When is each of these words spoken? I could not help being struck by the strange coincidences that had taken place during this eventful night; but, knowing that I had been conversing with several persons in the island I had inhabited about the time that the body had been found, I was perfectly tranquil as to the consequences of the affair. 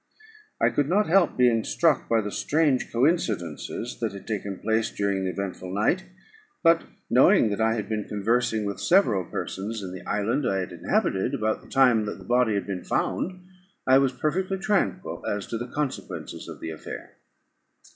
I 0.59 0.71
could 0.71 0.89
not 0.89 1.05
help 1.05 1.37
being 1.37 1.63
struck 1.63 2.09
by 2.09 2.21
the 2.21 2.31
strange 2.31 2.91
coincidences 2.91 3.99
that 3.99 4.13
had 4.13 4.25
taken 4.25 4.57
place 4.57 4.89
during 4.89 5.23
this 5.23 5.33
eventful 5.37 5.71
night; 5.71 6.05
but, 6.63 6.85
knowing 7.07 7.51
that 7.51 7.61
I 7.61 7.75
had 7.75 7.87
been 7.87 8.07
conversing 8.07 8.65
with 8.65 8.79
several 8.79 9.23
persons 9.29 9.83
in 9.83 9.93
the 9.93 10.03
island 10.07 10.49
I 10.49 10.57
had 10.57 10.71
inhabited 10.71 11.35
about 11.35 11.61
the 11.61 11.69
time 11.69 12.05
that 12.05 12.17
the 12.17 12.25
body 12.25 12.55
had 12.55 12.65
been 12.65 12.83
found, 12.83 13.45
I 13.85 13.99
was 13.99 14.11
perfectly 14.11 14.57
tranquil 14.57 15.23
as 15.27 15.45
to 15.45 15.57
the 15.59 15.67
consequences 15.67 16.47
of 16.47 16.61
the 16.61 16.71
affair. 16.71 17.17